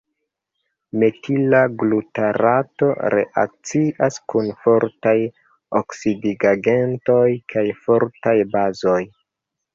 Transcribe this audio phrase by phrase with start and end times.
[1.01, 5.15] Metila glutarato reakcias kun fortaj
[5.83, 7.23] oksidigagentoj
[7.55, 8.99] kaj fortaj bazoj.